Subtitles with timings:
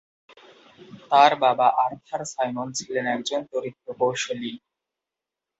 [1.11, 4.53] তার বাবা Arthur Simon ছিলেন একজন তড়িৎ প্রকৌশলী।